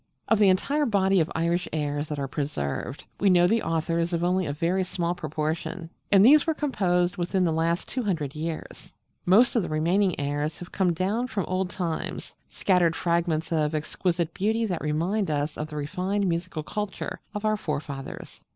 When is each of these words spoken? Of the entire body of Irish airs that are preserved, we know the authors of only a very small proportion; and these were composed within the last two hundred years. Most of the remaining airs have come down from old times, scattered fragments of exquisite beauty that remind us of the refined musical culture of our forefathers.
Of 0.27 0.39
the 0.39 0.49
entire 0.49 0.87
body 0.87 1.19
of 1.19 1.31
Irish 1.35 1.67
airs 1.71 2.07
that 2.07 2.17
are 2.17 2.27
preserved, 2.27 3.03
we 3.19 3.29
know 3.29 3.45
the 3.45 3.61
authors 3.61 4.13
of 4.13 4.23
only 4.23 4.47
a 4.47 4.51
very 4.53 4.83
small 4.83 5.13
proportion; 5.13 5.91
and 6.11 6.25
these 6.25 6.47
were 6.47 6.55
composed 6.55 7.17
within 7.17 7.43
the 7.43 7.51
last 7.51 7.87
two 7.87 8.01
hundred 8.01 8.33
years. 8.33 8.91
Most 9.27 9.55
of 9.55 9.61
the 9.61 9.69
remaining 9.69 10.19
airs 10.19 10.57
have 10.57 10.71
come 10.71 10.91
down 10.93 11.27
from 11.27 11.45
old 11.45 11.69
times, 11.69 12.33
scattered 12.49 12.95
fragments 12.95 13.51
of 13.51 13.75
exquisite 13.75 14.33
beauty 14.33 14.65
that 14.65 14.81
remind 14.81 15.29
us 15.29 15.55
of 15.55 15.67
the 15.67 15.75
refined 15.75 16.25
musical 16.27 16.63
culture 16.63 17.19
of 17.35 17.45
our 17.45 17.55
forefathers. 17.55 18.41